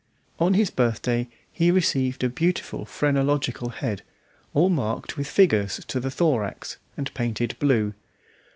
On 0.39 0.55
his 0.55 0.71
birthday 0.71 1.27
he 1.53 1.69
received 1.69 2.23
a 2.23 2.29
beautiful 2.29 2.85
phrenological 2.85 3.69
head, 3.69 4.01
all 4.55 4.67
marked 4.67 5.15
with 5.15 5.27
figures 5.27 5.79
to 5.85 5.99
the 5.99 6.09
thorax 6.09 6.77
and 6.97 7.13
painted 7.13 7.55
blue. 7.59 7.93